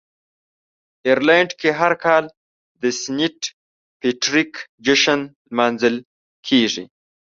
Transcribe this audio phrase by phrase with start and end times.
[1.05, 2.23] آیرلنډ کې هر کال
[2.81, 3.41] د "سینټ
[4.01, 4.51] پیټریک"
[4.85, 5.19] جشن
[5.51, 5.95] لمانځل
[6.47, 6.85] کیږي.